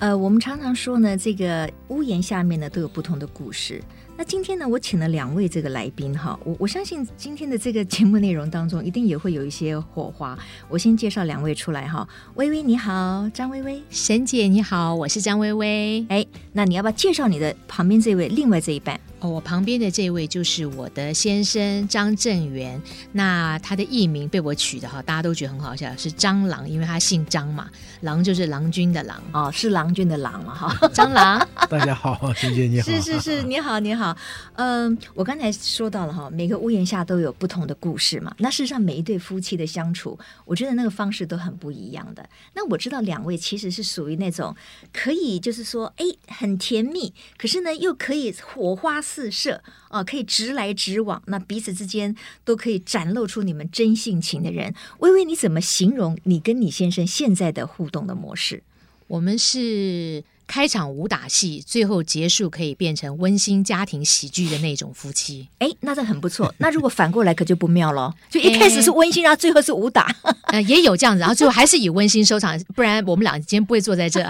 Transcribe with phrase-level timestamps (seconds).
[0.00, 3.82] 呃，我们常常说呢，这个屋檐下面呢都有不同的故事。
[4.18, 10.36] 那今天呢，我请了两位这个来宾哈，我我相信今天的这个节目内容当中，一定也会有一些火花。
[10.68, 16.04] 我先介绍两位出来哈，薇薇你好，张薇薇，沈姐你好，我是张薇薇。
[16.08, 18.98] 哎，那你要不要介绍你的旁边这位另外这一半？
[19.20, 22.80] 哦，我旁边的这位就是我的先生张正元，
[23.12, 27.68] 那他的艺名被我取的哈，大家都觉得很好笑，是张郎，因为他姓张嘛，
[28.00, 31.46] 郎就是郎君的郎哦，是郎君的郎了哈， 张郎。
[31.68, 34.07] 大家好，沈姐你好，是是是，你好你好，
[34.54, 42.28] 嗯、我刚才说到了哈，每个屋檐下都有不同的故事嘛，那事实上每一对夫妻的相处，我觉得那个方式都很不一样的。
[42.54, 44.54] 那我知道两位其实是属于那种
[44.92, 49.02] 可以就是说，哎，很甜蜜，可是呢又可以火花。
[49.08, 52.14] 四射啊，可以直来直往，那彼此之间
[52.44, 54.74] 都可以展露出你们真性情的人。
[54.98, 58.62] 薇薇，你怎么形容你跟你先生现在的互动的模式？
[59.06, 65.46] 我们是开场武打戏，最后结束可以变成温馨家庭喜剧的那种夫妻。
[65.58, 66.52] 哎，那这很不错。
[66.58, 70.12] 那如果反过来可就不妙了，就一开始是温馨，然后最后是武打。
[70.48, 74.26] 呃，也有这样子，然后最后还是以温馨收场，不然我们俩今天不会坐在这。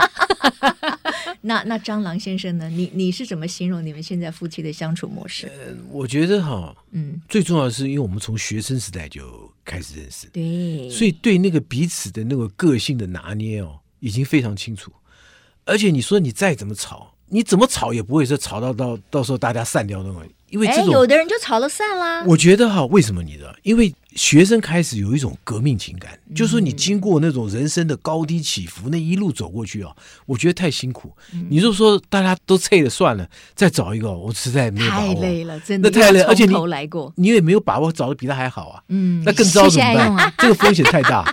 [1.43, 2.69] 那那蟑螂先生呢？
[2.69, 5.47] 你你是怎么形容你们现在夫妻的相处模式？
[5.47, 14.93] 呃，我觉得哈，嗯，最重要的是，因为我们从学生时代就开始认识，对，所以对那个彼此的那个个性的拿捏哦，已经非常清楚。
[15.69, 20.23] 而且你说你再怎么吵，你怎么吵也不会说吵到到到时候大家散掉那种。
[20.51, 22.25] 因为这种有的人就吵了散啦。
[22.25, 23.55] 我觉得哈，为什么你知道？
[23.65, 31.15] 因为学生开始有一种革命情感，嗯、就是说你经过那种人生的高低起伏，那一路走过去啊，我觉得太辛苦。
[31.35, 35.15] 嗯、你就说大家都退了算了，再找一个，我实在没有把握。
[35.17, 35.91] 太累了，真的。
[35.91, 38.83] 那太累，而且你来过，你也没有把握找的比他还好啊。
[38.89, 40.17] 嗯，那更糟怎么办？
[40.17, 41.31] 啊、 这个风险太大。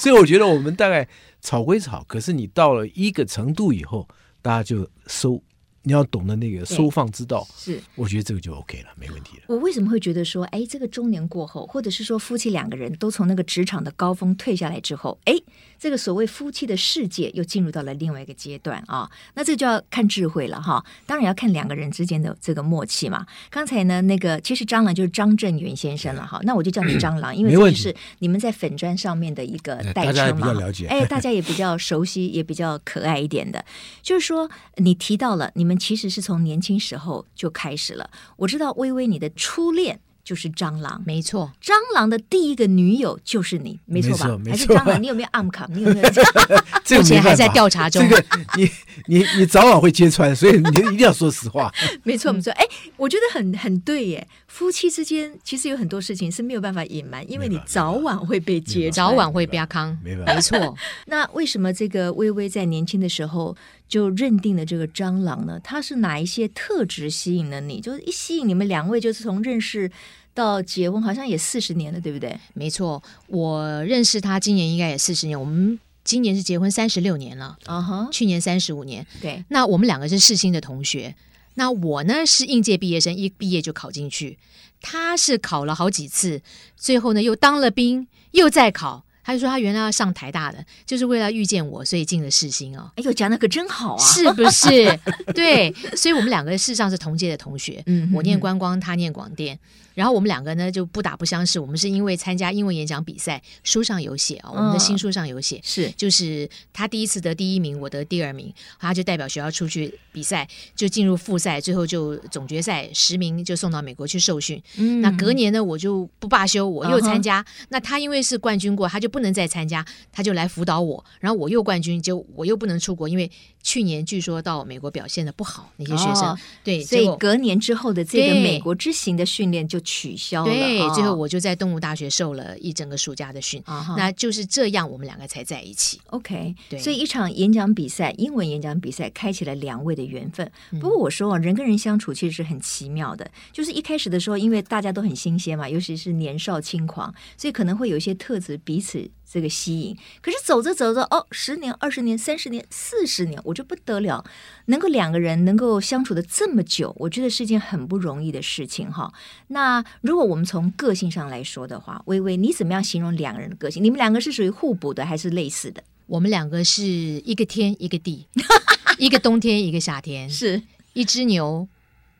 [0.00, 1.06] 所以我觉得我们大概
[1.40, 4.08] 吵归吵，可是你到了一个程度以后，
[4.48, 5.42] 大家就收。
[5.82, 9.44] 你要懂得那个收放之道，是，我觉得这个就 OK 了，没问题了。
[9.46, 15.34] 我为什么会觉得说，哎，这个中年过后，或者是说夫妻两个人都从那个职场的高峰退下来之后，哎，
[15.78, 19.10] 这个所谓夫妻的世界又进入到了另外一个阶段啊？
[19.34, 23.26] 那这就要看智慧了哈，当然要看两个人之间的这个默契嘛。
[23.48, 30.54] 刚才呢，那个其实蟑螂就是张正元先生了哈，那我就叫你蟑螂， 因为这是你们在粉砖上面的一个代称嘛，
[30.88, 33.64] 哎，大家也比较熟悉， 也比较可爱一点的，
[34.02, 35.78] 就是说你提到了你们。
[35.78, 38.10] 其实是从年轻时候就开始了。
[38.36, 41.50] 我知道微微，你的初恋就是蟑螂，没错。
[41.64, 44.38] 蟑螂的第一个女友就是你，没错吧？
[44.44, 45.02] 还是蟑螂？
[45.02, 45.66] 你有没有暗卡？
[45.72, 46.08] 你有没有？
[46.98, 48.06] 目前还在调查中。
[48.06, 48.22] 这个
[48.54, 48.70] 你
[49.06, 51.72] 你你早晚会揭穿，所以你一定要说实话。
[52.04, 52.52] 没错，没错。
[52.52, 52.66] 哎，
[52.98, 54.28] 我觉得很很对耶。
[54.48, 59.96] 夫妻之间其实有很多事情是没有办法隐瞒，因为你早晚会被揭穿，早晚会被阿康。
[60.02, 60.24] 没错。
[60.24, 60.76] 没错。
[61.06, 63.54] 那为什么这个微微在年轻的时候
[63.86, 65.60] 就认定了这个蟑螂呢？
[65.62, 67.80] 它是哪一些特质吸引了你？
[67.80, 69.88] 就是一吸引你们两位，就是从认识
[70.32, 72.34] 到结婚，好像也四十年了，对不对？
[72.54, 75.38] 没错，我认识他今年应该也四十年。
[75.38, 78.10] 我们今年是结婚三十六年了，啊哈、uh，huh.
[78.10, 79.06] 去年三十五年。
[79.20, 81.14] 对，那我们两个是世新的同学。
[81.58, 84.38] 那我呢是应届毕业生，一毕业就考进去。
[84.80, 86.40] 他是考了好几次，
[86.76, 89.04] 最后呢又当了兵，又再考。
[89.24, 92.90] 他就说他原来要上台大的，就是为了遇见我，所以进了世新哦。
[92.94, 94.98] 哎呦，讲的可真好啊，是不是？
[95.34, 97.82] 对，所以我们两个事实上是同届的同学。
[97.86, 99.58] 嗯，我念观光，他念广电。
[99.98, 114.62] 然后我们两个呢就不打不相识，我们是因为参加英文演讲比赛，书上有写啊，我们的新书上有写，是就是他第一次得第一名，我得第二名，他就代表学校出去比赛，就进入复赛，最后就总决赛十名就送到美国去受训。
[114.76, 117.44] 嗯，那隔年呢我就不罢休，我又参加。
[117.70, 121.04] 那他因为是冠军过，他就不能再参加，他就来辅导我。
[121.18, 123.28] 然后我又冠军，就我又不能出国，因为
[123.64, 129.82] 去年据说到美国表现的不好，那些学生对，所以隔年之后的这个美国之行的训练就。
[129.88, 135.98] 取消了，对，最后我就在动物大学受了一整个暑假的训，哦、那就是这样，我们两个才在一起。
[136.10, 140.52] OK，对，所以一场演讲比赛，英文演讲比赛，开启了两位的缘分。
[140.78, 149.10] 不过我说啊，人跟人相处其实是很奇妙的，就是一开始的时候，因为大家都很新鲜嘛，尤其是年少轻狂，所以可能会有一些特质彼此。
[149.30, 154.24] 这个吸引，可是走着走着，哦，十年、二十年、三十年、四十年，我就不得了，
[154.66, 159.12] 能够两个人能够相处的这么久，我觉得是件很不容易的事情哈。
[159.48, 163.84] 那如果我们从个性上来说的话，微微，你怎么样形容两个人的个性？
[163.84, 165.84] 你们两个是属于互补的，还是类似的？
[166.06, 168.26] 我们两个是一个天一个地，
[168.96, 170.62] 一个冬天一个夏天，是
[170.94, 171.68] 一只牛。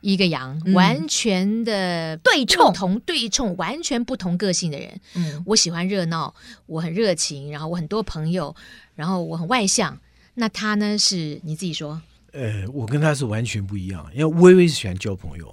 [0.00, 5.00] 一个羊，完全的对冲，同对冲，完全不同个性的人。
[5.14, 6.34] 嗯，我喜欢热闹，
[6.66, 8.54] 我很热情，然后我很多朋友，
[8.94, 9.98] 然后我很外向。
[10.34, 10.96] 那他呢？
[10.96, 12.00] 是你自己说？
[12.32, 15.52] 呃，我跟他是完全不一样，因为微微是喜欢交朋友，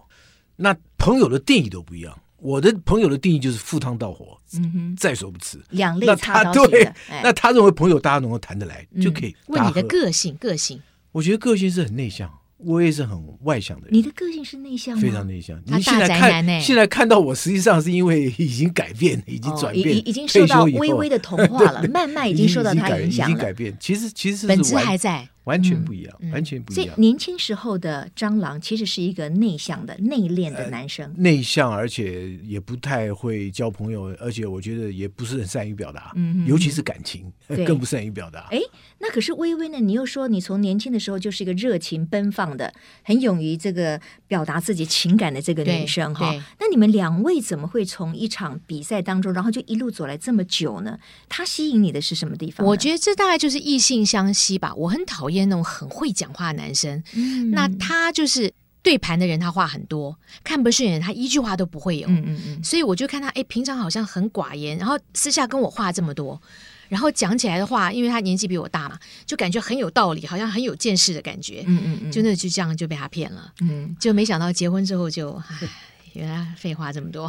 [0.58, 2.20] 那朋友的定义都不一样。
[2.38, 6.94] 我的朋友的定义就是赴汤蹈火，嗯哼，在所不辞，两肋插刀型的。
[7.24, 9.36] 那他认为朋友大家能够谈得来，就可以。
[9.48, 10.80] 问你的个性，个性，
[11.14, 12.32] 我觉得个性是很内向。
[12.58, 13.94] 我也是很外向的人。
[13.94, 15.02] 你的个性是内向吗？
[15.02, 15.62] 非常内向。
[15.66, 23.32] 你现在看，现在看到我，实际上是因为已经改变，已经转变，已已经受到微微的同化了， 慢慢已经受到他影响了。
[23.32, 25.28] 已经改变，其实其实本质还在。
[25.46, 26.86] 完全不一样，嗯、完全不一样。
[26.86, 37.32] 所以年轻时候的蟑螂其实是一个内向的、内敛的男生，呃、内向而且也不太会交朋友，而且我觉得也不是很善于表达，嗯，尤其是感情
[37.66, 38.48] 更不善于表达。
[38.52, 38.60] 哎，
[39.00, 39.80] 那可是微微呢？
[39.80, 46.34] 你又说你从年轻的时候就是一个热情奔放的、很勇于这个表达自己情感的这个女生哈。
[46.60, 50.98] 那你们两位怎么会从一场比赛当中，然后就一路走来这么久呢？
[51.30, 52.66] 他吸引你的是什么地方？
[52.66, 54.74] 我觉得这大概就是异性相吸吧。
[54.74, 55.35] 我很讨厌。
[55.44, 62.08] 那种很会讲话的男生，嗯、那他就是对盘的人，他话很多，看不顺眼，他一句话都不会有。
[62.08, 66.42] 嗯嗯嗯，所以我就看他，哎，平常好像很寡言，然后私下跟我话这么多，
[66.88, 71.64] 然后讲起来的话，因为他年纪比我大嘛，就感觉很有道理，好像很有见识的感觉。
[71.66, 73.52] 嗯嗯嗯，就那就这样就被他骗了。
[73.62, 75.68] 嗯，就没想到结婚之后就，唉，
[76.16, 77.28] 原来废话这么多。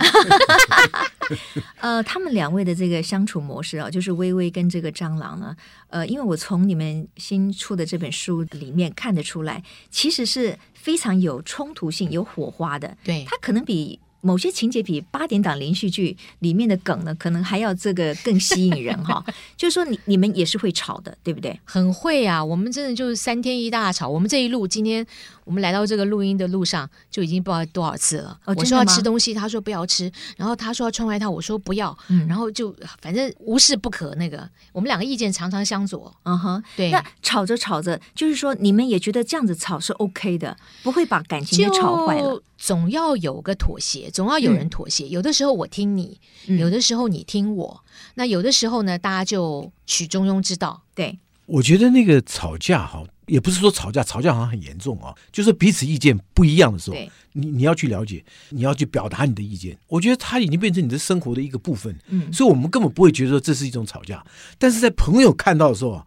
[1.81, 5.57] 呃，他们两位的这个相处模式啊，就是微微跟这个蟑螂呢，
[5.89, 12.97] 呃，因为我从你们新出的这本书里面看得出来，其实是非常有冲突性、有火花的。
[13.05, 14.01] 对，他可能比。
[14.21, 19.25] 某些情节比八点档连续剧里面的梗呢，可能还要这个更吸引人哈。
[19.57, 21.59] 就是说，你你们也是会吵的，对不对？
[21.65, 24.09] 很会啊，我们真的就是三天一大吵。
[24.09, 25.07] 我们这一路，今天
[25.45, 28.39] 我们来到这个录音的路上，就已经不知道多少次了。
[28.45, 34.15] 哦、我说要吃东西，他说不要吃，然后他说要穿外套，我说不要，嗯、然后就反正无事不可。
[34.17, 36.15] 那个我们两个意见常常相左。
[36.25, 36.91] 嗯哼，对。
[36.91, 42.43] 那吵着吵着，就是说你们也觉得这样子吵是 OK 的，不会把感情给吵坏了。
[42.67, 45.05] 总要有个妥协，总要有人妥协。
[45.05, 47.85] 嗯、有的时候我听你，嗯、有的时候你听我。
[48.17, 50.83] 那有的时候呢，大家就取中庸之道。
[50.93, 51.17] 对，
[51.47, 55.15] 我觉得那个吵架哈，也不是说吵架，吵架好像很严重啊。
[55.31, 56.97] 就是彼此意见不一样的时候，
[57.35, 59.79] 你你要去了解，你要去表达你的意见。
[59.87, 61.97] 我觉得它已经变成你的生活的一个部分。
[62.09, 64.27] 嗯，所以我们根本不会觉得说这是一种吵架。
[64.59, 66.05] 但是在朋友看到的时候啊，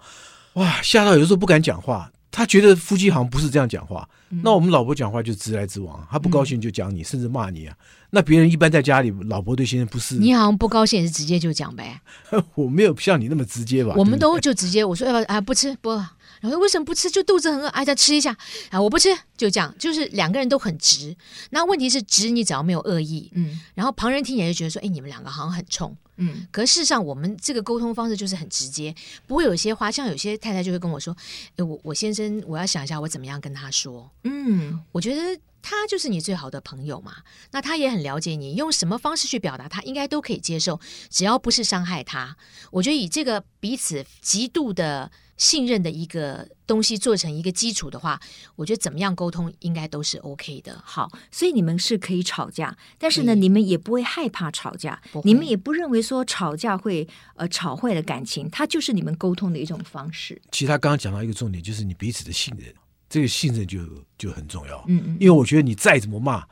[0.56, 2.12] 哇，吓到有的时候不敢讲话。
[2.32, 7.76] 他觉得夫妻好像不是这样讲话，嗯、那我们老婆讲话就直来直往，他不高兴就讲你，嗯、甚至骂你啊。
[8.12, 12.02] 那别人一般在家里，老婆对先生不是你好像不高兴也是直接就讲呗。
[12.56, 13.94] 我没有像你那么直接吧？
[13.98, 15.90] 我们都就直接我说要不要啊，不吃不，
[16.40, 17.10] 然后为什么不吃？
[17.10, 18.36] 就肚子很饿，哎，再吃一下
[18.70, 21.16] 啊，我不吃，就这样，就是两个人都很直。
[21.50, 25.96] 那问题是直，你只要没有恶意，嗯，然后旁人听起来就觉得说，哎，你们两个好像很冲。
[26.22, 28.94] 嗯，可是事实上，我们这个沟通方式就是很直接，
[29.26, 31.16] 不会有些话，像有些太太就会跟我说
[31.56, 37.16] ：“哎，我我先生，我要想一下，我怎么样跟他说。”嗯，我觉得他就是你最好的朋友嘛，
[37.52, 42.36] 那他也很了解你，用什么方式去表达，他应该都可以接受，只要不是伤害他。
[42.72, 45.12] 我觉得以这个彼此极度的。
[45.40, 48.20] 信任的一个东西做成一个基础的话，
[48.56, 50.80] 我觉得怎么样沟通应该都是 OK 的。
[50.86, 60.40] 好，所以你们是可以吵架，但是呢，你们也不会害怕吵架，你们也不认为说吵架会呃吵坏了感情，它就是你们沟通的一种方式。
[60.52, 62.72] 其实他刚刚讲到一个重点，就是你彼此的信任，
[63.10, 63.80] 这个信任就
[64.18, 64.84] 就很重要。
[64.90, 66.46] 嗯嗯，因为我觉得你再怎么骂，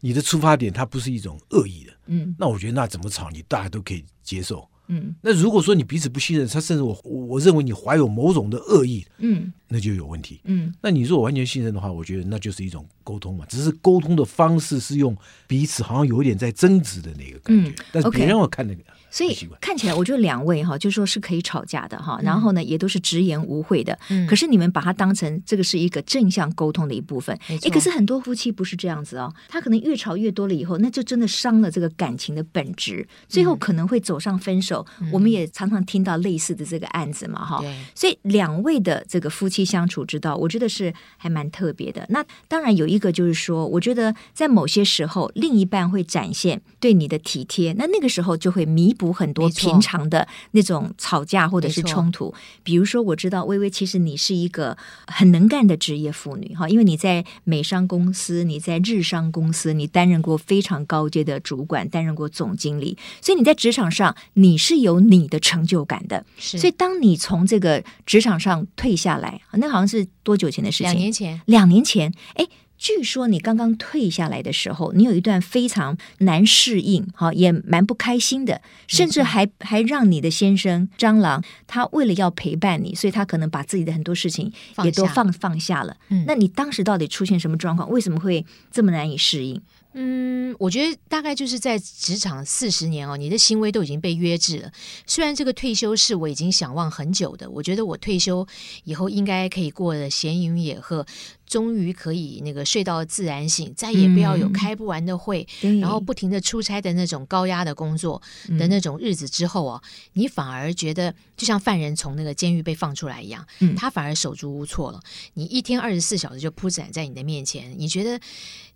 [0.00, 1.92] 你的出发点它不是一种恶意的。
[2.06, 4.68] 嗯，那我觉得那怎么吵，你大家都可以接受。
[4.92, 10.40] 嗯，那如果说你彼此不信任，他甚至我我认为你怀有某种的恶意，嗯，那就有问题。
[10.44, 18.82] 嗯，那你如果完全信任的话，我觉得那就是一种沟通嘛，只是沟通的方式是用彼此好像有点在争执的那个感觉，嗯、但是别人我看那个。
[18.82, 18.86] Okay.
[19.12, 23.96] 所以看起来，我觉得两位哈，就说是可以吵架的哈，然后呢，也都是直言无讳的。
[24.08, 27.38] 嗯，可是你们把它当成这个是一个正向沟通的一部分。
[27.48, 34.86] 哎，可是很多夫妻不是这样子哦，他可能越吵越多了以后，那就真的伤了这个感情的本质，最后可能会走上分手。
[35.12, 37.60] 我们也常常听到类似的这个案子嘛哈。
[37.60, 37.70] 对。
[37.94, 42.06] 所以两位的这个夫妻相处之道，我觉得是还蛮特别的。
[42.08, 49.01] 那当然有一个就是说，我觉得在某些时候，另一半会展现对你的体贴，那那个时候就会弥补。
[49.02, 52.32] 补很多平常的那种吵架或者是冲突，
[52.62, 54.78] 比如说我知道微微，其实你是一个
[55.08, 66.24] 很能干的职业妇女哈，因为你在美商公司，你在日商公司，你担任过非常高阶的主管，担任过总经理，所以你在职场上你是有你的成就感的。
[66.38, 70.92] 是，所以当你从这个职场上退下来，那好像是多久前的事情？
[70.92, 71.40] 两年前。
[71.46, 72.46] 两年前，哎。
[72.82, 85.96] 据说你刚刚退下来的时候，你有一段非常难适应，哈，也蛮不开心的，甚至还还让你的先生蟑螂，他为了要陪伴你，所以他可能把自己的很多事情也都放放下，放下了。
[86.08, 87.88] 嗯，那你当时到底出现什么状况？
[87.88, 89.62] 为什么会这么难以适应？
[89.94, 94.72] 嗯，我觉得大概就是在职场四十年哦，你的行为都已经被约制了。
[95.06, 98.46] 虽然这个退休是我已经想望很久的，我觉得我退休
[98.84, 101.04] 以后应该可以过得闲云野鹤，
[101.46, 108.20] 终于可以那个睡到自然醒，再也不要有开不完的会，嗯、然后不停的出差的那种高压的工作
[108.58, 115.00] 的那种日子之后哦，嗯、你反而觉得就像犯人从那个监狱被放出来一样，嗯、他反而手足无措了。
[115.34, 118.18] 你一天二十四小时就铺展在你的面前，你觉得？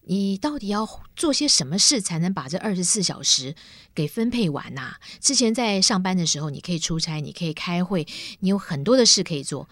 [0.09, 3.55] 你到底要做些什么事才能把这二十四小时
[3.95, 4.95] 给分配完呐？
[5.21, 8.07] 之前在上班的时候，你可以出差，你可以开会，
[8.41, 9.69] 你有很多的事可以做。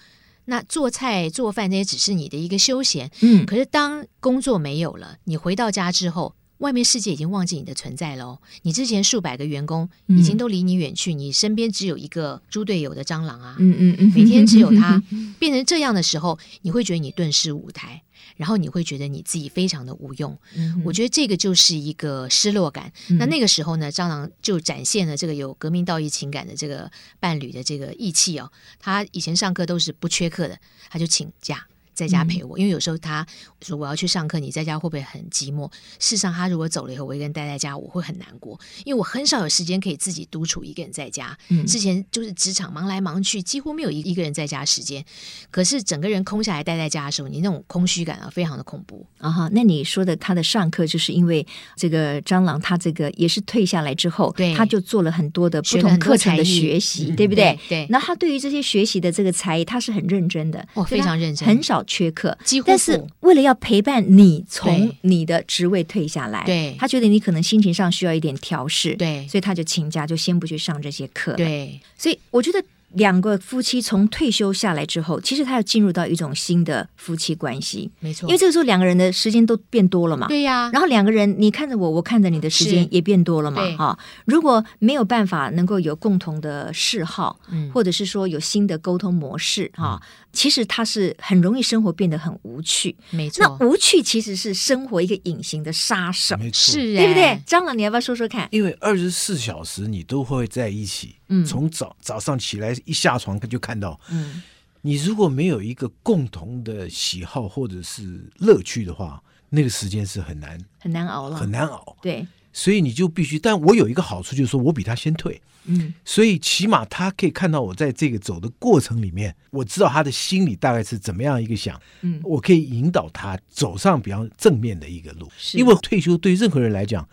[0.46, 3.10] 那做菜、做饭那些只是你的一个休闲。
[3.20, 3.46] 嗯。
[3.46, 8.38] 可是当工作没有了，你回到家之后，外面世界已经忘记你的存在喽。
[8.62, 13.56] 你之前数百个员工已经都离你远去，你身边只有一个猪队友的蟑螂啊。
[13.58, 14.12] 嗯嗯嗯。
[14.14, 15.02] 每天只有他，
[15.38, 18.02] 变成这样的时候，你会觉得你顿失舞台。
[18.36, 22.92] 然后你会觉得你自己非常的无用，嗯、我觉得这个就是一个失落感。
[23.08, 28.50] 嗯、那那个时候呢，蟑螂就展现了这个有革命道义情感的这个伴侣的这个义气哦。
[28.78, 30.58] 他以前上课都是不缺课的，
[30.90, 31.66] 他就请假。
[31.94, 33.26] 在家陪我，因为有时候他
[33.62, 35.70] 说我要去上课，你在家会不会很寂寞？
[35.98, 41.36] 事实上，他如果走了以后，我一个人待在家，我会很难过，因为我很少有时间可以自己独处一个人在家。
[41.48, 45.04] 嗯，之前就是职场忙来忙去，几乎没有一一个人在家时间。
[45.50, 49.48] 可是整个人空下来待在家的时候，你那种空虚感啊，非常的恐怖啊哈。
[49.52, 51.46] 那你说的他的上课，就是因为
[51.76, 57.58] 这个蟑螂他这个也是退下来之后，对，他就做了很多的不同课程的学习，对不对？
[57.68, 57.86] 对。
[57.88, 61.83] 那他对于这些学习的这个才艺，他是很认真的，哦，非常认真，很少。
[61.84, 72.62] 缺课，几乎但是为了要陪伴你从你的职位退下来，对，他觉得你可能心情上需要一点调试，对，所以他就请假，就先不去上这些课，对，所以我觉得。
[72.94, 78.28] 两个夫妻从退休下来之后，其实他要进入到一种新的夫妻关系，没错。
[78.28, 80.70] 因为这个时候两个人的时间都变多了嘛，对呀。
[80.72, 83.98] 然后两个人你看着我，我看着你的时间也变多了嘛，哈。
[84.26, 90.00] 如果没有办法能够有共同的嗜好，嗯，或者是说有新的沟通模式，哈，
[90.34, 93.42] 其实他是很容易生活变得很无趣，没错。
[93.42, 97.40] 那无趣其实是生活一个隐形的杀手，没错，是，对不对？
[97.46, 98.46] 张老，你要不要说说看？
[98.50, 101.14] 因为二十四小时你都会在一起。
[101.28, 104.42] 嗯，从早早上起来一下床就看到，嗯，
[104.82, 111.96] 你如果没有一个共同的喜好或者是乐趣的话，那个时间是很难很难熬了，很难熬。
[112.02, 113.38] 对，所以你就必须。
[113.38, 125.28] 但我有一个好处，就是说我比他先退，嗯，所以起码他可以看到我在这个走的过程里面，我知道他的心里大概是怎么样一个想，嗯，我可以引导他走上比较正面的一个路。
[125.36, 127.06] 是因为退休对任何人来讲。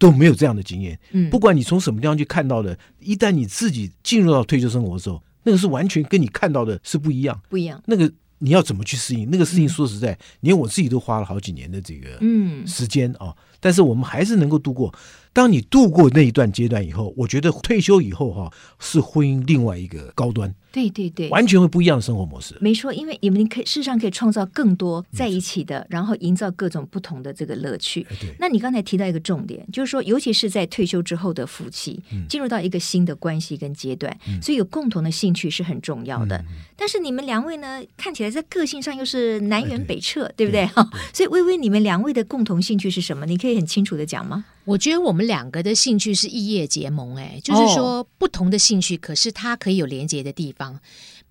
[0.00, 7.78] 都没有这样的经验，嗯，不管你从什么地方去看到的，一旦你自己进入到退休生活的时候，那个是完全跟你看到的是不一样，不一样。
[7.84, 9.28] 那个你要怎么去适应？
[9.30, 14.92] 那个事情说实在，连我自己都花了好几年的这个嗯时间啊，但是我们还是能够度过。
[15.32, 20.52] 当你度过那一段阶段以后，我觉得退休以后哈，是婚姻另外一个高端。
[20.72, 22.56] 对对对，完全会不一样的生活模式。
[22.60, 28.04] 没错，因为你们可以事实上可以创造更多在一起的，然后营造各种不同的这个乐趣。
[28.20, 36.44] 对，那你刚才提到一个重点，就是说，尤其是在退休之后的夫妻，进入到一个新的关系跟阶段，所以有共同的兴趣是很重要的。
[36.76, 40.66] 但是你们两位呢，看起来在个性上又是南辕北辙，对不对？
[40.66, 43.26] 哈，所以薇薇，你们两位的共同兴趣是什么？
[43.26, 44.44] 你可以很清楚的讲吗？
[44.64, 50.80] 我觉得我们两个的兴趣是异业结盟，哎，就是说不同的兴趣，可是它可以有连接的地方。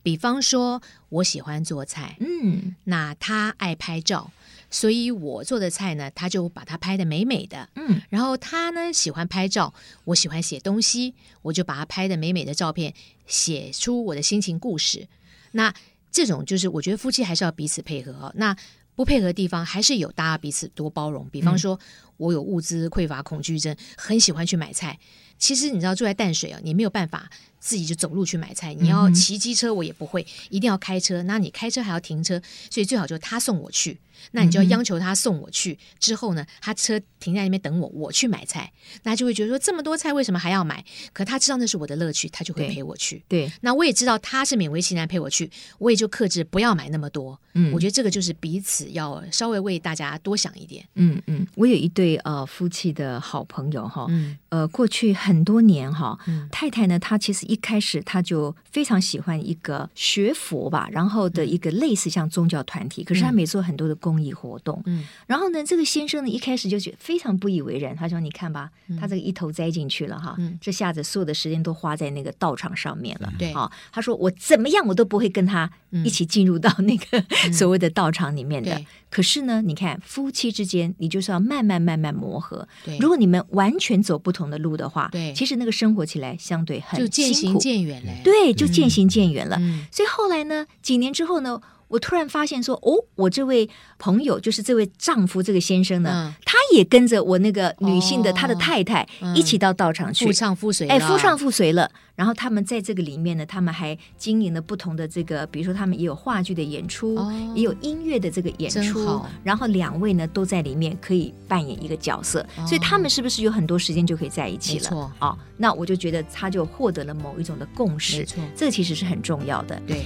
[0.01, 4.31] 比方说，我喜欢做菜，嗯，那他爱拍照，
[4.71, 8.01] 所以我做的菜呢，他就把它拍的美美的，嗯。
[8.09, 9.73] 然后他呢喜欢拍照，
[10.05, 12.93] 我喜欢写东西，我就把它拍的美美的照片，
[13.27, 15.07] 写出我的心情故事。
[15.51, 15.73] 那
[16.11, 18.33] 这种就是我觉得夫妻还是要彼此配合哦。
[18.35, 18.55] 那
[18.95, 21.27] 不配合的地方，还是有大家彼此多包容。
[21.29, 21.77] 比方说，
[22.19, 24.99] 我有物资匮乏恐惧症，很喜欢去买菜。
[25.39, 31.23] 其实你知道住在淡水啊，你没有办法自己就走路去买菜，你要骑机车，我也不会，一定要开车。
[31.23, 33.99] 那你开车还要停车，所以最好就是他送我去。
[34.31, 38.69] 那你就要央求他送我去，之后呢，他车停在那边等我，我去买菜，
[39.03, 40.83] 那就会觉得说这么多菜为什么还要买？
[41.13, 43.23] 可他知道那是我的乐趣，他就会陪我去。
[43.29, 47.39] 对，对，那我也知道他是勉为其难陪我去，我也就克制不要买那么多。
[47.53, 50.85] 嗯，我觉得这个就是彼此要稍微为大家多想一点。
[50.95, 52.09] 嗯嗯，我有一对。
[52.09, 75.69] 对呃夫妻的好朋友哈，嗯、呃过去很多年哈，嗯、太太呢她其实一开始他就非常喜欢一个学佛吧，然后的一个类似像宗教团体，可是他没做很多的公益活动，嗯，然后呢这个先生呢一开始就觉得非常不以为然，他说你看吧，他这个一头栽进去了哈，嗯、这下子所有的时间都花在那个道场上面了，对、嗯，啊，他说我怎么样我都不会跟他
[76.03, 82.67] 一起进入到那个、嗯、 所谓的道场里面的，嗯、可是呢，你看夫妻之间，你就是要慢慢慢慢磨合。
[82.85, 86.99] 对，如果你们完全走不同的路的话，对，其实那个生活起来相对很
[87.41, 88.11] 渐行渐远了。
[88.23, 89.57] 对，就渐行渐远了。
[89.59, 99.05] 嗯、所以后来呢，几年之后呢，我突然发现说，哦，我这位朋友就是这位丈夫这个先生呢，嗯、他也跟着我那个女性的、哦、他的太太
[99.35, 101.91] 一起到道场去，夫唱妇随，哎，夫唱妇随了。
[102.15, 109.21] 然后他们在这个里面呢，他们还经营了不同的这个，比如说他们也有话剧的演出，哦、也有音乐的这个演出。
[109.41, 114.83] 然后两位呢都在里面可以扮演一个角色，哦、所以他们是不是有很多时间就可以在一起了？
[114.83, 119.81] 没错，哦，那我就觉得他就获得了某一种的共识，没错，这其实是很重要的。
[119.87, 120.03] 对。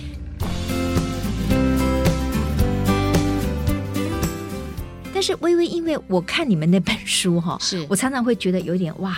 [5.24, 9.18] 但是微微，因为我看你们那本书哈，是我常常会觉得有点哇。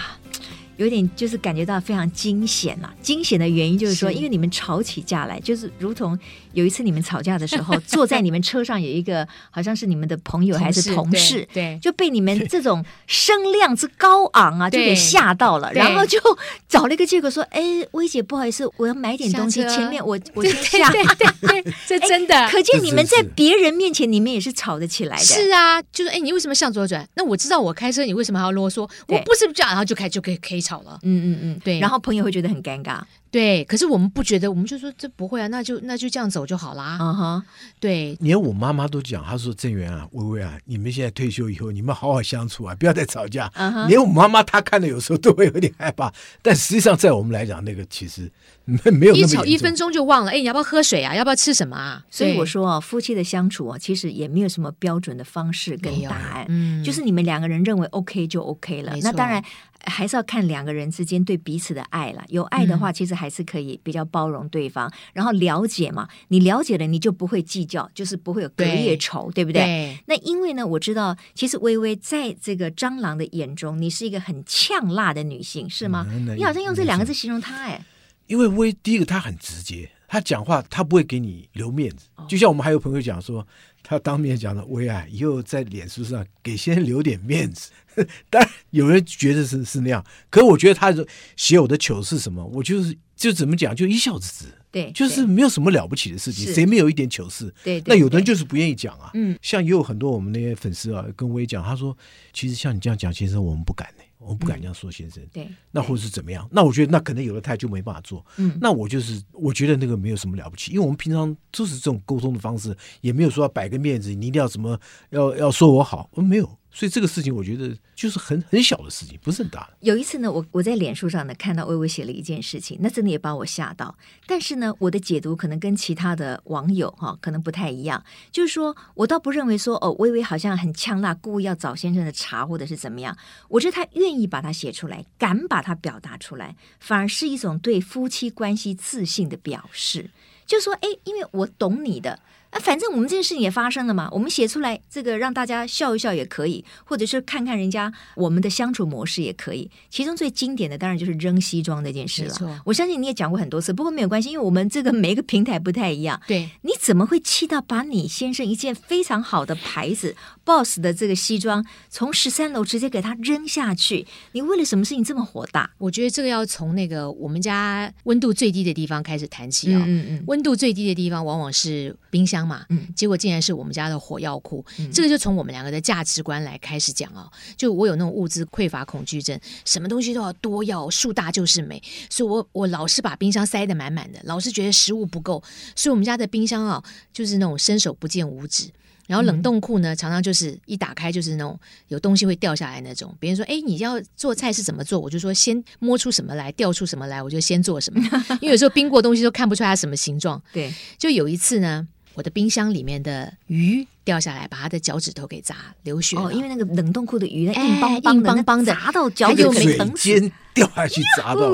[0.78, 6.18] 有点就是感觉到非常惊险啊，惊险的原因就是说，因为你们吵起架来，就是如同
[6.52, 16.20] 有一次你们吵架的时候， 坐在你们车上有一个好像是你们的朋友还是同事，对，就被你们这种声量之高昂啊， 就给吓到了，然后就
[16.68, 25.24] 找了一个借口说：“哎，薇姐，不好意思，我要买点东西， 前面我我先下。”对对对，这真的，可见你们在别人面前，你们也是吵得起来的。
[25.24, 27.08] 是啊，就是哎，你为什么向左转？
[27.16, 28.82] 那我知道我开车，你为什么还要啰嗦？
[29.08, 30.65] 我不是这样，然后就开就可以可以。
[30.66, 36.98] 吵了，嗯嗯嗯，对，然后朋友会觉得很尴尬，对，可是我们不觉得，我们就说这不会啊，那就那就这样走就好啦。
[37.00, 37.44] 嗯哼，
[37.80, 43.52] 对，连我妈妈都讲，她说郑源啊，薇薇啊，你们现在退休以后，你们好好相处啊，不要再吵架。
[43.88, 48.32] 连我妈妈她看的有时候都会有点害怕，但实际上在我们来讲，那个其实
[48.64, 51.14] 没没有那么一吵一分钟就忘了，哎，你要不要喝水啊？
[51.14, 52.04] 要不要吃什么啊？
[52.10, 58.96] 所以我说啊，夫妻的相处啊，其实也没有什么标准的方式跟答案，嗯，就是你们两个人认为 OK 就 OK 了。
[59.02, 59.44] 那当然。
[59.86, 62.24] 还是要看两个人之间对彼此的爱了。
[62.30, 66.08] 有爱的话，其实还是可以比较包容对方，嗯、然后了解嘛。
[66.30, 69.62] 你了解了，你就不会计较，就是不会有隔夜仇，对，对不对？
[69.62, 70.00] 对。
[70.08, 76.06] 那因为呢，我知道，其实微微在这个蟑螂的眼中，你是一个很呛辣的女性，是吗？
[76.10, 77.84] 嗯、你好像用这两个字形容她，哎。
[78.28, 83.46] 因为微第一个她很直接，她讲话她不会给你留面子，哦、就像我们还有朋友讲说。
[83.88, 87.70] 他当面讲的，微啊，以后在脸书上给先生留点面子。
[88.30, 90.94] 当然有人觉得是是那样，可是我觉得他
[91.36, 92.46] 写我的糗是什么？
[92.46, 94.46] 我就是就怎么讲，就一笑置之。
[94.72, 97.54] 对，就是没有什么了不起的事情，谁没有一点糗事？
[97.64, 99.10] 对，那有的人就是不愿意讲啊。
[99.14, 101.98] 嗯，像也有很多我们那些粉丝啊，跟我也讲，他说，
[102.34, 104.04] 其实像你这样讲，先生我们不敢呢。
[104.18, 105.24] 我们不敢这样说，先生。
[105.32, 106.46] 对，那或者是怎么样？
[106.52, 108.26] 那我觉得那可能有的他就没办法做。
[108.38, 114.78] 嗯，那我就是我觉得那个没有什么了不起，因为我们平常就是这种沟通的方式，也没有说要摆个面子，你一定要什么
[115.12, 116.58] 要要说我好，我没有。
[116.76, 119.78] 所以这个事情，我觉得就是很很小的事情，不是很大的。
[119.80, 123.98] 有一次呢，我我在脸书上呢看到薇薇写了一件事情，那真的也把我吓到。
[124.28, 133.18] 但是呢，我的解读可能跟其他的网友哈、可能不太一样，就是说我倒不认为说哦，薇薇好像很呛辣，故意要找先生的茬，或者是怎么样。
[133.48, 140.10] 我觉得他愿意把它写出来，敢把它表达出来，反而是一种对夫妻关系自信的表示。
[140.46, 142.20] 就说，哎，因为我懂你的。
[142.56, 149.70] 啊，反正我们这件事情也发生了嘛，我们写出来这个让大家笑一笑也可以，或者是看看人家我们的相处模式也可以。
[149.90, 152.62] 其中最经典的当然就是扔西装那件事了。
[152.64, 156.22] 我相信你也讲过很多次，不过没有关系，因为我们这个每一个平台不太一样。
[156.26, 164.08] 对，你怎么会气到把你先生一件非常好的牌子 Boss 的这个西装从十三楼直接给他扔下去？
[164.32, 165.70] 你为了什么事情这么火大？
[165.78, 169.84] 我觉得这个要从那个我们家温度最低的地方开始谈起啊、哦。
[169.86, 172.46] 嗯嗯，温度最低的地方往往是冰箱。
[172.46, 177.28] 嘛，嗯，结果竟然是我们家的火药库，嗯、这个就从我们两个的价值观来开始讲啊。
[177.58, 185.42] 就我有那种物资匮乏恐惧症，什么东西都要多要，树大就是美，所以我我老是把冰箱塞得满满的，老是觉得食物不够，
[185.76, 188.70] 所以我们家的冰箱啊，就是那种伸手不见五指。
[189.08, 193.16] 然后冷冻库呢，常常就是一打开就是那种有东西会掉下来那种。
[193.20, 198.02] 别人说：“哎，你要做菜是怎么做？”我就说：“先摸出什么来，掉出什么来，我就先做什么。
[198.42, 200.42] ”因为有时候冰过的东西都看不出来它什么形状。
[200.52, 201.88] 对，就有一次呢。
[202.16, 206.28] 我的冰箱里面的鱼掉下来，把他的脚趾头给砸流血了。
[206.28, 210.32] 哦，因为那个冷冻库的鱼硬邦邦硬邦邦的，砸到脚趾没疼死。
[210.56, 211.52] 掉下去砸到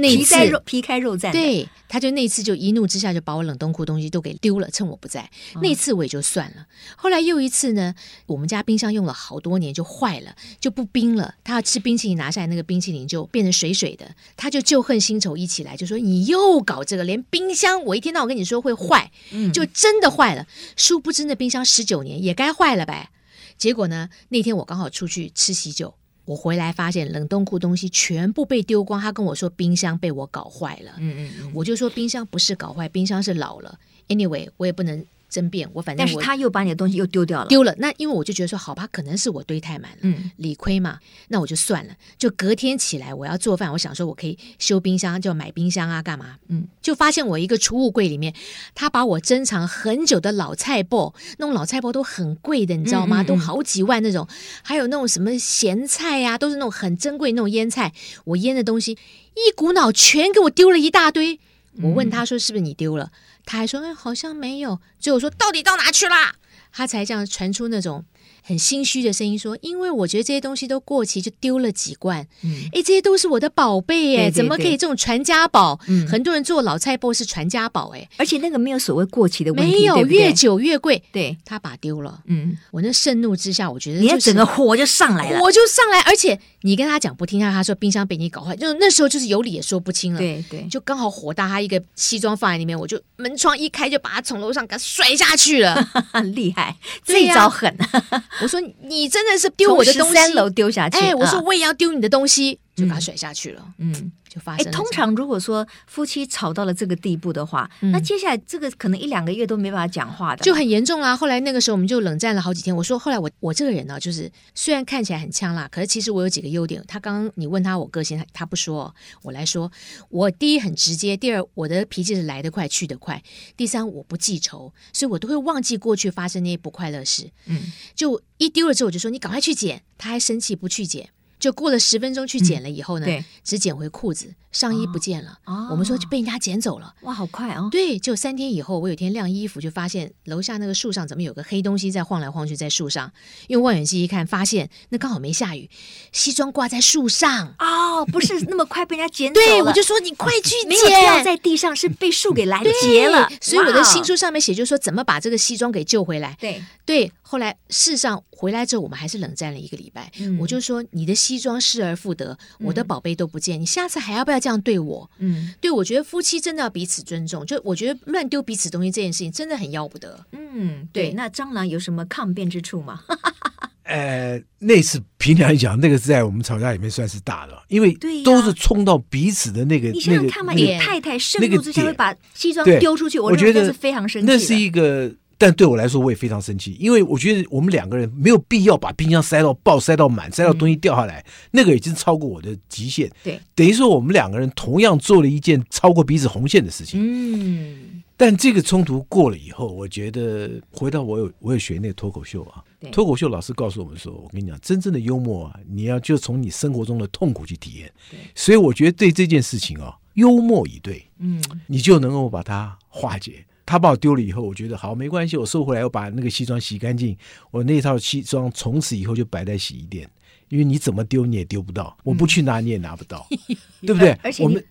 [0.00, 1.32] 皮开肉皮开肉绽。
[1.32, 5.28] 对，他就那次就一怒之下就把我冷冻库东西都给丢了，趁我不在。
[5.56, 6.64] 嗯、那次我也就算了。
[6.94, 7.92] 后来又一次呢，
[8.26, 11.34] 我们家冰箱用了好多年就坏了，就不冰了。
[11.42, 14.08] 他要吃冰淇淋，拿下来那个冰淇淋就变成水水的。
[14.36, 19.10] 他就旧恨新仇一起来，就说你又搞这个，连冰箱我一天到晚跟你说会坏，
[19.52, 20.42] 就真的坏了。
[20.42, 23.10] 嗯、殊不知那冰箱十九年也该坏了呗。
[23.56, 25.94] 结果呢，那天我刚好出去吃喜酒。
[26.24, 30.92] 我回来发现冷冻库东西全部被丢光，他跟我说冰箱被我搞坏了。
[30.98, 33.78] 嗯嗯嗯，我就说冰箱不是搞坏，冰箱是老了。
[34.08, 35.04] Anyway，我也不能。
[35.34, 37.74] 争辩，我反正我，但是他又把你的东西又丢掉了，丢了。
[37.78, 41.94] 那因为我就觉得说，好吧，可能是我堆太满了，嗯，理亏嘛，那我就算了。
[42.16, 46.36] 就隔天起来，我要做饭，我想说我可以修冰箱，就买冰箱啊，干嘛？
[46.46, 48.32] 嗯，就发现我一个储物柜里面，
[48.76, 53.22] 他把我珍藏很久的老菜脯，那种老菜脯都很贵的，你知道吗？
[53.22, 54.28] 嗯嗯嗯，都好几万那种，
[54.62, 57.92] 还有那种什么咸菜呀、啊，都是那种很珍贵那种腌菜，
[58.24, 61.40] 我腌的东西一股脑全给我丢了一大堆。
[61.82, 63.10] 我问他说：“是不是你丢了？”
[63.44, 66.36] 他还说：“哎，好像没有。”最后说：“到底到哪去啦？”
[66.72, 68.04] 他才这样传出那种。
[68.46, 72.26] 很心虚的声音说：“因为我觉得这些东西都过期，就丢了几罐。
[72.42, 75.80] 嗯，哎，这些都是我的宝贝哎，怎么可以这种传家宝？
[75.88, 81.02] 嗯，很多人做老菜脯是传家宝哎，而且那个没有所谓过期的问题，没有，越久越贵。
[81.10, 82.20] 对，他把丢了。
[82.26, 86.00] 嗯，我那盛怒之下，我觉得你整个火就上来了，火就上来。
[86.00, 90.18] 而且你跟他讲不听他，他说冰箱被你搞坏，就那时候就是有理也说不清了。
[90.18, 95.88] 对对，就刚好火大，他一个西装放在里面，我就门窗一开，就把他从楼上给他甩下去了。
[96.34, 97.74] 厉害，这一招狠。
[98.42, 99.04] 我说你。
[99.14, 100.98] 真的是丢我的东西，三楼丢下去。
[100.98, 103.74] 哎，我说我也要丢你的东西，就把他甩下去了。
[103.78, 104.12] 嗯。
[104.28, 104.72] 就发生。
[104.72, 111.16] 通常如果说夫妻吵到了这个地步的话，嗯、那接下来这个可能一两个月都没办法讲话的，就很严重啦。
[111.16, 112.74] 后来那个时候我们就冷战了好几天。
[112.74, 116.82] 我说后来我我这个人呢，就是虽然看起来很呛辣，可是其实我有几个优点。
[116.88, 119.70] 他刚刚你问他我个性，他他不说，我来说。
[120.08, 123.22] 我第一很直接，第二我的脾气是来得快去得快，
[123.56, 127.30] 第三我不记仇，所以我都会忘记过去发生那些不快乐事。
[127.46, 131.10] 嗯，就一丢了之后我就说你赶快去捡，他还生气不去捡。
[131.44, 135.38] 就过了十分钟去捡了以后呢，嗯、只捡回裤子，上衣不见了。
[135.44, 136.94] 哦、我们说就被人家捡走了。
[137.02, 137.68] 哇，好快啊、哦！
[137.70, 143.12] 对，就三天以后，我有天晾衣服，就发现楼下那个树上怎么有个黑东西在晃来晃去，在树上。
[143.48, 145.68] 用望远镜一看，发现那刚好没下雨，
[146.12, 147.54] 西装挂在树上。
[147.58, 149.40] 哦，不是那么快被人家捡走。
[149.40, 150.68] 对，我就说你快去捡。
[150.68, 153.28] 没有掉在地上，是被树给拦截了。
[153.40, 156.36] 所以我的新书上面写，就是说怎么把这个西装给救回来。
[156.40, 157.12] 对对。
[157.26, 160.08] 后来事实上回来之后，我们还是冷战了一个礼拜。
[160.20, 165.10] 嗯、我就说你的西装失而复得，嗯、我的宝贝都不见，你下次还要不要这样对我？
[165.20, 167.46] 嗯，对，我觉得夫妻真的要彼此尊重。
[167.46, 170.26] 就我觉得乱丢彼此东西这件事情真的很要不得。
[170.32, 171.04] 嗯，对。
[171.08, 173.00] 对那蟑螂有什么抗辩之处吗？
[173.84, 179.88] 呃，那次平常讲，那个是在我们吵架里面算是大的，因为都是冲到彼此的那个。
[179.88, 184.26] 你想想看嘛，你太太盛怒之下会把西装丢出去，我觉得是非常生气。
[184.26, 185.10] 那是一个。
[185.36, 193.10] 但对我来说，我也非常生气，因为我觉得我们两个人没有必要把冰箱塞到爆、塞到满、塞到东西掉下来，嗯、那个已经超过我的极限。
[193.22, 197.00] 对，等于说我们两个人同样做了一件超过彼此红线的事情。
[197.02, 207.92] 嗯，但这个冲突过了以后，我觉得回到我有我有学那个脱口秀啊，脱口秀老师告诉我们说，我跟你讲，真正的幽默啊，你要就从你生活中的痛苦去体验。
[208.10, 213.44] 对，所以我觉得对这件事情啊，幽默以对，嗯，你就能够把它化解。
[213.66, 217.16] 他把我丢了以后，我觉得好没关系，我收回来，我把那个西装洗干净。
[217.50, 220.08] 我那套西装从此以后就摆在洗衣店，
[220.48, 224.10] 因为你怎么丢你也丢不到，我不去拿你也拿不到，嗯、 对不对？
[224.22, 224.62] 而且你，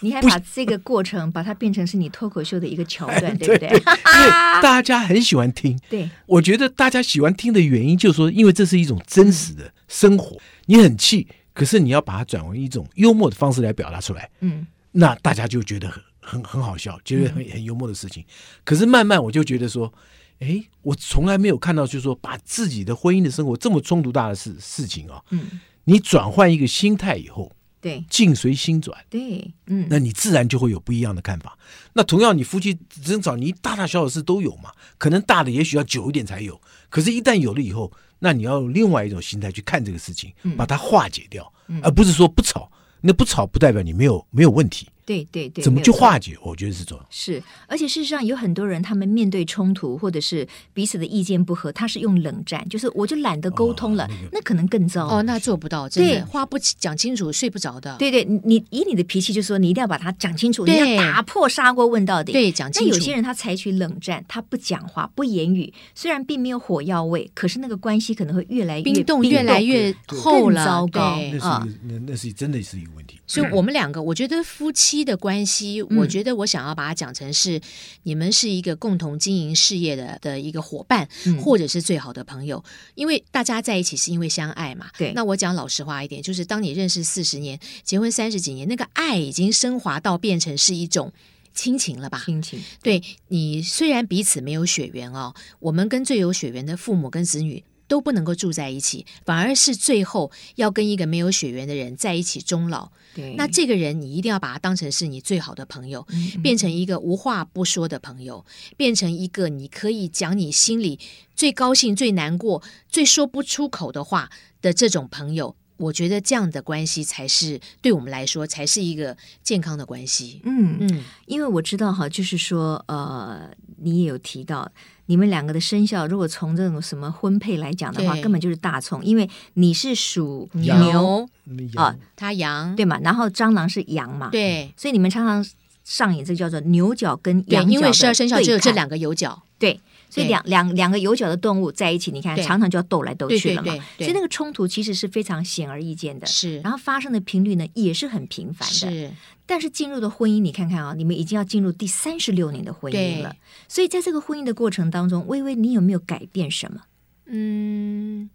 [0.00, 3.68] 你还把这个过程把它变成是你脱口秀的一个桥段，对不对？
[3.68, 4.30] 因为
[4.62, 5.78] 大家很喜欢听。
[5.88, 10.38] 对，我觉得大家喜欢听的原因就是说，因为这是一种真实的生活。
[10.66, 14.30] 你很气，可是你要把它转为一种幽默的方式来表达出来。
[14.40, 16.40] 嗯，那大家就觉得很。
[16.40, 18.22] 很很好笑，觉得很很幽默的事情。
[18.22, 18.26] 嗯、
[18.64, 19.92] 可是慢慢我就觉得说，
[20.38, 31.58] 哎，我从来没有看到，就是说把自己的婚姻的生活这么冲突大的事事情啊、哦，嗯，你转换一个心态以后，对，境随心转，对，嗯，那你自然就会有不一样的看法。
[31.94, 42.70] 那同样，你夫妻争吵，你大大小小的事都有嘛，可能大的也许要久一点才有，可是，一旦有了以后，那你要用另外一种心态去看这个事情，把它化解掉，嗯、而不是说不吵。
[43.02, 44.86] 那不吵不代表你没有没有问题。
[45.10, 46.36] 对对对，怎么去化解？
[46.40, 47.04] 我觉得是重要。
[47.10, 55.20] 是，而且事实上有很多人，他们面对冲突或者是彼此的意见不合，他是用冷战，就是我就懒得沟通了，哦那个、那可能更糟哦。
[55.24, 57.96] 那做不到，真的话不讲清楚睡不着的。
[57.98, 62.30] 对对，你以你的脾气，就说你一定要把它讲清楚，你要打破砂锅问到底。
[62.30, 62.88] 对，讲清楚。
[62.88, 71.66] 那有些人他采取冷战，他不讲话不言语，虽然并没有火药味，可是那个关系可能会越来越冰冻，越来越厚了，糟糕啊！
[71.82, 73.18] 那那是真的是一个问题。
[73.26, 77.60] 所以我们两个，我觉得夫妻的关系，我觉得我想要把它讲成是
[78.02, 81.08] 你们是一个共同经营事业的的一个伙伴，
[81.42, 82.62] 或者是最好的朋友。
[82.94, 84.90] 因为大家在一起是因为相爱嘛。
[84.96, 85.12] 对。
[85.12, 91.12] 那我讲老实话一点，就是当你认识四十年，结婚三十几年，那个爱已经升华到变成是一种
[91.54, 92.22] 亲情了吧？
[92.24, 92.62] 亲情。
[92.82, 97.64] 对，你虽然彼此没有血缘哦，我们跟最有血缘的父母跟子女。
[97.90, 102.88] 都不能够住在一起，反而是最后要跟一个没有血缘的人在一起终老。
[103.16, 111.00] 对，那这个人你一定要把他当成是你最好的朋友，嗯嗯，变成一个无话不说的朋友，变成一个你可以讲你心里
[111.34, 114.30] 最高兴、最难过、最说不出口的话
[114.62, 115.56] 的这种朋友。
[115.78, 120.42] 我觉得这样的关系才是对我们来说才是一个健康的关系。
[120.44, 124.70] 嗯嗯，因为我知道哈，就是说呃，你也有提到。
[125.10, 131.28] 你们两个的生肖，如果从这种什么婚配来讲的话，根本就是大冲，因为你是属牛。
[131.74, 132.76] 啊，他羊。
[132.76, 135.44] 对嘛，然后蟑螂是羊嘛，对，所以你们常常
[135.82, 149.10] 上演这叫做牛角跟羊角的对，因为十二生肖只有这两个有角，对，所以两两两个有角的动物在一起，你看常常就要斗来斗去了嘛，所以那个冲突其实是非常显而易见的，是，然后发生的频率呢也是很频繁的，是。
[149.50, 153.34] 但是进入的婚姻，你看看啊，你们已经要进入第三十六年的婚姻了。
[153.66, 156.82] 所以在这个婚姻的过程当中，薇薇，你有没有改变什么？
[157.26, 158.30] 嗯，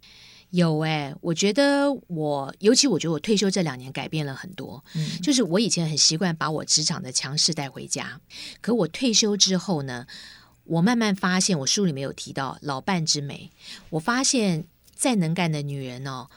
[0.50, 4.84] 有哎、欸，我觉得我，尤其我觉得我退休这两年改变了很多。
[4.94, 8.20] 嗯，就是我以前很习惯把我职场的强势带回家，
[8.60, 10.06] 可我退休之后呢，
[10.64, 13.50] 我慢慢发现，我书里面有提到老伴之美。
[13.88, 16.28] 我发现再能干的女人哦，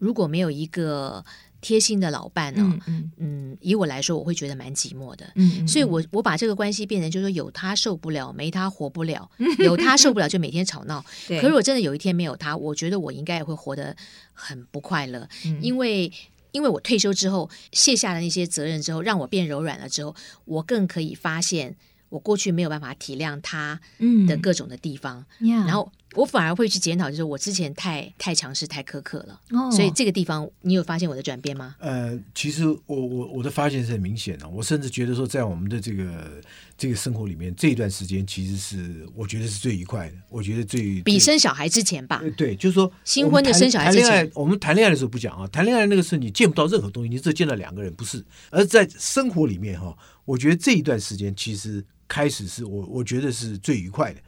[0.00, 1.24] 如果没有一个。
[1.60, 2.84] 贴心的老伴呢、哦？
[2.86, 5.26] 嗯嗯，以我来说，我会觉得蛮寂寞的。
[5.34, 9.28] 嗯，嗯，所以我我把这个关系变成，就是说有他受不了，没他活不了；
[9.64, 11.04] 有他受不了，就每天吵闹。
[11.28, 13.96] 可是我真的有一天没有他，我觉得我应该也会活得
[14.32, 15.28] 很不快乐。
[15.44, 16.12] 嗯，因为
[16.52, 20.14] 因为我退休之后卸下了那些责任之后，让我变柔软了之后，
[20.44, 21.76] 我更可以发现
[22.10, 23.80] 我过去没有办法体谅他
[24.28, 25.24] 的各种的地方。
[25.40, 25.90] 嗯，然后。
[26.16, 29.40] 我反而会去检讨，就是我之前太太强势、太苛刻了。
[29.50, 31.76] 哦，所以这个地方你有发现我的转变吗？
[31.78, 34.48] 呃，其实我我我的发现是很明显的。
[34.48, 36.42] 我甚至觉得说，在我们的这个
[36.76, 40.16] 这个生活里面，这一段时间其实是我觉得是最愉快的。
[40.30, 42.22] 我觉得最比生小孩之前吧。
[42.36, 48.24] 对，就是说新婚的生小孩之前，谈恋爱，我们谈恋爱的时候不讲啊，谈恋爱那个时候你见不到任何东西，你只见到两个人，不是。
[48.50, 54.20] 而在生活里面哈，我觉得这一段时间其实开始是我我觉得是最愉快的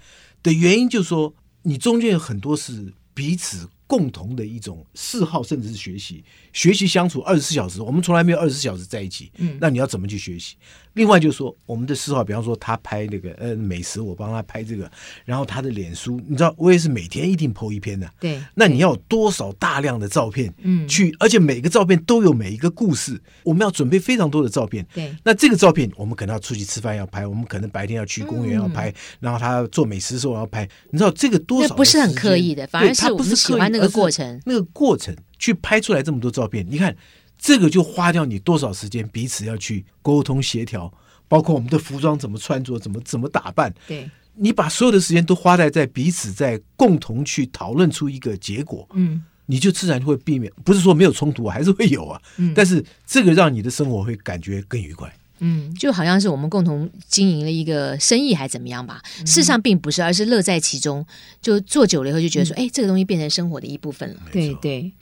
[0.43, 1.33] 的原因，就是说。
[1.63, 6.23] 你中间有很多是彼此共同的一种嗜好，甚至是学习。
[6.53, 9.33] 学习相处二十四小时，我们从来没有二十四小时在一起。
[9.39, 10.55] 嗯，那你要怎么去学习？
[10.95, 14.91] 另外就是说，我们的嗜好，比方说他拍那个呃美食，我帮他拍这个，
[15.25, 18.11] 然后他的脸书，你知道我也是每天一定 po 一篇的。
[18.21, 20.53] 对，那你要多少大量的照片？
[20.63, 24.85] 嗯，去，而且每个照片都有每一个故事，我们要准备非常多的照片。
[24.93, 31.77] 对，那这个照片我们可能要出去吃饭要拍，我们可能白天要去公园要拍，嗯、然后他做美食的时候要拍，你知道这个多少？
[31.77, 35.17] 不是很刻意的，反而是我们喜欢那个过程，那个过程。
[35.41, 36.97] 去拍出来这么多照片，你看
[37.39, 39.07] 这个就花掉你多少时间？
[39.11, 40.93] 彼此要去沟通协调，
[41.29, 43.73] 包括我们的服装怎么穿着，怎么怎么打扮。
[43.87, 52.21] 对，你把所有的时间都花在在彼此在共同去讨论出一个结果，嗯，你就自然会避免，不是说没有冲突，还是会有啊。
[52.39, 55.09] 嗯，但是这个让你的生活会感觉更愉快。
[55.41, 59.01] 嗯，就好像是我们共同经营了一个生意，还怎么样吧？
[59.27, 61.05] 事实上并不是，而是乐在其中。
[61.41, 64.17] 就做久了以后，就觉得说，哎、嗯，这个东西变成生活的一部分了。
[64.33, 64.93] 对对，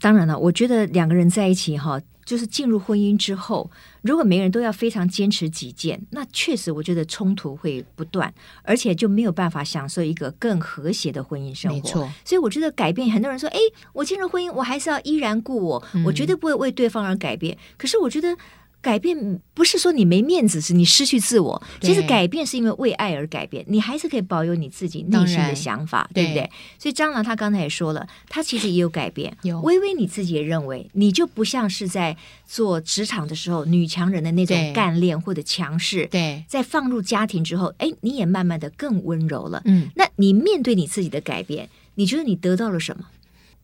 [0.00, 3.70] 当然了，我觉得两个人在一起哈，就是进入婚姻之后，
[4.02, 8.32] 如果每个人都要非常坚持己见，那确实我觉得冲突会不断，
[8.62, 11.76] 而且就没有办法享受一个更和谐的婚姻生活。
[11.76, 13.58] 没错，所以我觉得改变，很多人说，哎，
[13.94, 17.56] 我进入婚姻，我还是要依然故我，嗯、我绝对不会为对方而改变。
[17.76, 18.36] 可是我觉得。
[18.86, 21.60] 改变不是说你没面子，是你失去自我。
[21.80, 26.48] 其实改变是因为为爱而改变，你还是可以保有你自己内心的想法，对不对？
[26.78, 29.36] 所以蟑螂他刚才也说了，他其实也有改变。
[29.42, 36.06] 有薇薇你自己也认为，你就不像是在做职场的时候女强人的那种干练或者强势。
[36.06, 39.60] 对，在放入家庭之后，哎，你也慢慢的更温柔了。
[39.64, 43.06] 嗯，那你面对你自己的改变，你觉得你得到了什么？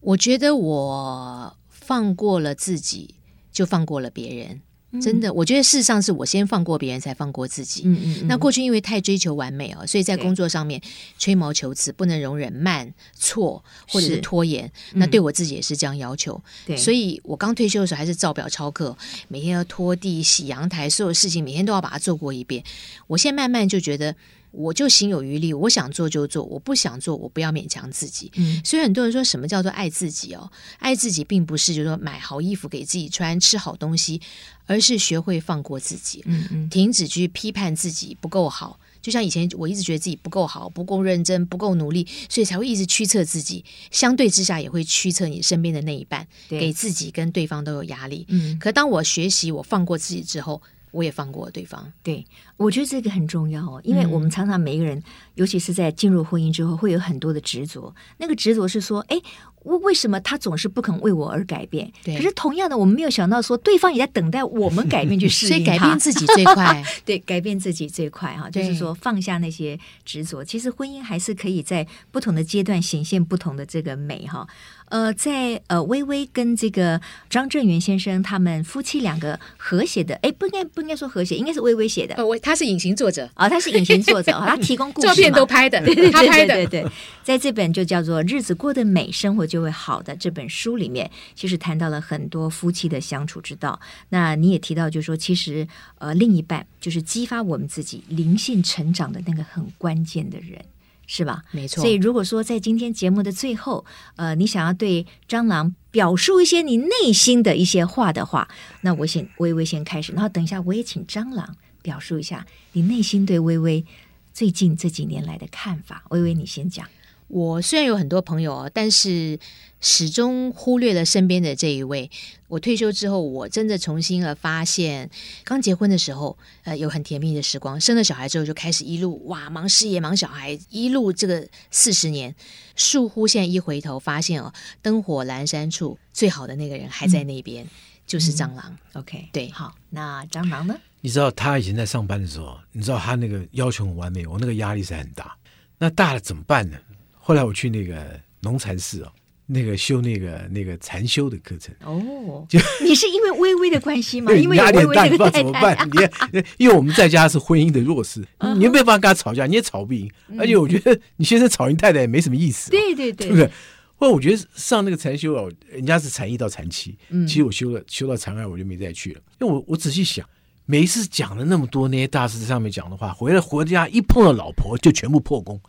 [0.01, 3.15] 我觉得我放过了自己，
[3.53, 4.59] 就放过了别人。
[5.01, 7.81] 真的，我觉得事实上是我先放过别人，才放过自己。
[7.85, 8.27] 嗯嗯，嗯。
[8.27, 10.81] 那过去因为太追求完美哦，所以在工作上面
[11.17, 14.71] 吹毛求疵，不能容忍慢、错或者是拖延。
[14.93, 16.41] 那对我自己也是这样要求。
[16.65, 16.77] 对。
[16.77, 18.95] 所以我刚退休的时候还是照表超课，
[19.27, 22.63] 每天要拖地、洗阳台，所有事情每天都要把它做过一遍。
[23.07, 24.15] 我现在慢慢就觉得。
[24.53, 28.31] 我就心有余力，我想做就做，我不想做，我不要勉强自己。
[28.35, 30.49] 嗯，所以很多人说什么叫做爱自己哦？
[30.77, 34.21] 爱自己并不是就是说买好衣服给自己穿，吃好东西，
[34.67, 36.21] 而是学会放过自己。
[36.25, 38.79] 嗯嗯，停止去批判自己不够好。
[39.01, 43.65] 就像以前我一直觉得自己不够好，不够认真，不够努力，所以才会一直驱策自己。
[43.91, 48.25] 相对之下，也会驱策你身边的那一半，给自己跟对方都有压力。
[48.29, 50.61] 嗯，可当我学习我放过自己之后。
[50.93, 52.23] 我也放过对方，对，
[52.55, 55.03] 我觉得这个很重要哦，因为我们常常每一个人，嗯、
[55.33, 57.93] 尤其是在进入婚姻之后，会有很多的执着。
[58.19, 59.19] 那个执着是说，哎，
[59.63, 61.91] 为为什么他总是不肯为我而改变？
[62.03, 62.15] 对。
[62.15, 65.73] 可是同样的，我们没有想到说，对方也在等待我们改变去适应他。
[65.73, 70.45] 所以改变自己最快， 对，改变自己最快哈，就是说放下那些执着。
[70.45, 74.47] 其实婚姻还是可以在不同的阶段显现不同的这个美哈。
[74.89, 82.15] 呃，在呃，微微跟这个张正元先生他们夫妻两个和谐的，哎，不应该不应该说和谐，应该是微微写的。
[82.15, 85.79] 哦，他是隐形作者啊、哦，他是隐形作者， 他提供故事，照片都拍的，
[86.11, 86.91] 他拍的，对对对。
[87.23, 93.79] 在这本就叫做《日子过得美，生活就会好的》这本书里面，其实谈到了很多夫妻的相处之道。
[94.09, 95.65] 那你也提到，就是说，其实
[95.99, 100.63] 呃，另一半就是激发我们自己灵性成长的那个很关键的人。
[101.05, 101.43] 是吧？
[101.51, 101.81] 没错。
[101.81, 103.85] 所以，如果说在今天节目的最后，
[104.15, 108.47] 呃，你想要对蟑螂表述一些你内心的一些话的话，
[108.81, 113.85] 那我先微微先开始，然后等一下我也请蟑螂表述一下你内心对微微
[114.33, 116.03] 最近这几年来的看法。
[116.09, 116.87] 微微，你先讲。
[117.27, 119.39] 我虽然有很多朋友，但是
[119.81, 122.09] 始终忽略了身边的这一位。
[122.47, 125.09] 我退休之后，我真的重新了发现，
[125.43, 132.35] 刚结婚的时候，呃，有很甜蜜的时光；生了小孩之后，就开始一路哇，忙事业，忙小孩，一路这个四十年，
[132.77, 137.69] 倏忽现在一回头，发现哦，灯火阑珊处，最好的那个人还在那边，嗯、
[138.05, 138.77] 就是蟑螂。
[138.93, 140.75] 嗯、OK，对，好，那蟑螂呢？
[141.01, 145.35] 你知道他以前在上班的时候，你知道他那个要求很完美，我那个压力是很大。
[145.79, 146.77] 那大了怎么办呢？
[147.25, 149.11] 后来我去那个农禅寺哦，
[149.45, 154.31] 那个修那个那个禅修的课程哦， 就你是因为微微的关系吗？
[154.35, 155.89] 因为压力很大，不知道怎么办？
[156.33, 158.19] 你 因为我们在家是婚姻的弱势，
[158.57, 160.11] 你没有办法跟他吵架，你也吵不赢。
[160.37, 163.49] 而且我觉得你先生吵赢太太也没什么意思，对对对，对不对？
[163.95, 169.21] 后来我觉得上那个禅修哦，人家是禅一到禅七，其实我修了修到禅二，我就没再去了。
[169.39, 170.27] 因为我我仔细想，
[170.65, 175.61] 每一次讲了那么多那些大师在上面讲的话，回来回家一碰到老婆就全部破功。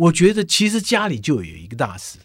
[0.00, 2.18] 我觉得其实家里就有一个大师，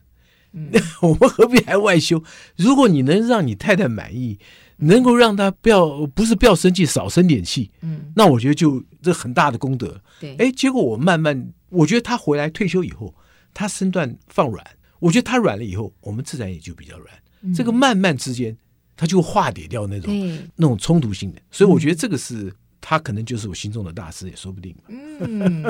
[0.53, 2.23] 嗯， 我们何必还外修？
[2.55, 4.39] 如果你能让你太太满意，
[4.77, 10.01] 能够让她不要不是不要生气，少生点气，嗯，那我觉得就这很大的功德。
[10.21, 13.13] 对，哎，结果我慢慢，我觉得他回来退休以后，
[13.53, 14.65] 他身段放软，
[14.99, 17.13] 我觉得他软了以后，我们自然也就比较软。
[17.41, 18.55] 嗯，这个慢慢之间，
[18.95, 22.53] 他就化解掉那种那种冲突性的，所以我觉得这个是。
[22.88, 24.76] 他可能就是我心中的大师，也说不定。
[24.88, 25.63] 嗯，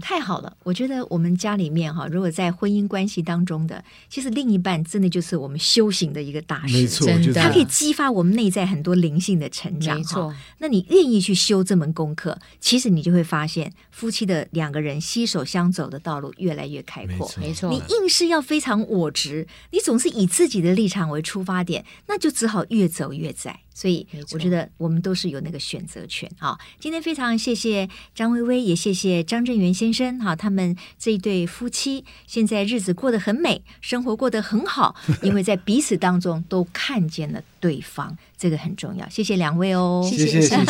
[0.00, 0.56] 太好了！
[0.64, 9.96] 我觉得我们家里面哈，如果在婚姻关系当中的，其实另一半真的就是我们修行的一个大师，没错，真的，他可以激发我们内在很多灵性的成长。
[9.96, 17.30] 没错，那你愿意去修这门功课，其实你就会发现，夫妻的两个人携手相走的道路越来越开阔。
[17.38, 23.60] 没错，你硬是要非常我执，你总是以自己的立场为出发点，那就只好越走越窄。
[23.74, 26.58] 所以我觉得我们都是有那个选择权好！
[26.78, 39.08] 今天非常谢谢张薇薇，也谢谢张振元先生哈，他们这一对夫妻现在日子过得很美，生活过得很好，因为在彼此当中都看见了对方，这个很重要。
[39.08, 40.64] 谢谢两位哦，谢谢谢谢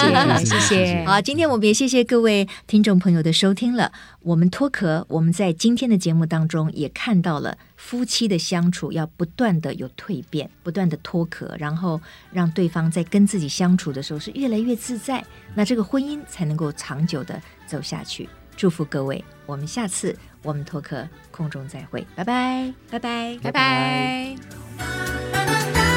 [0.45, 1.05] 谢谢。
[1.07, 3.91] 好，今天我们也谢谢各位听众朋友的收听了。
[4.21, 7.57] 我们脱壳，我们在今天的节目当中也看到了。
[7.77, 12.01] 夫妻的相处要不断的有蜕变，不断的脱壳，然后
[12.31, 15.25] 让对方在跟自己相处的时候是越来越自在，
[15.55, 18.29] 那这个婚姻才能够长久的走下去。
[18.57, 24.37] 祝福各位，我们下次我们脱壳空中再会，拜拜，拜拜，拜拜。
[24.79, 25.92] 拜拜。